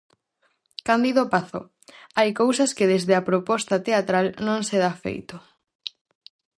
[0.87, 1.61] Cándido Pazó
[2.17, 5.35] "hai cousas que desde a proposta teatral non se da feito".